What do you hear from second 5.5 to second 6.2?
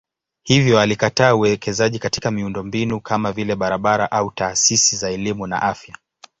afya.